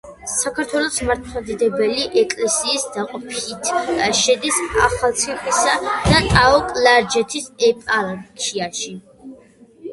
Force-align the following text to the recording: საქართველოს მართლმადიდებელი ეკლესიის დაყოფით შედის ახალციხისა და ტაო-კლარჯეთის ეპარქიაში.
საქართველოს 0.29 0.95
მართლმადიდებელი 1.09 2.05
ეკლესიის 2.21 2.87
დაყოფით 2.95 3.69
შედის 4.21 4.59
ახალციხისა 4.87 5.77
და 5.85 6.25
ტაო-კლარჯეთის 6.33 7.55
ეპარქიაში. 7.73 8.99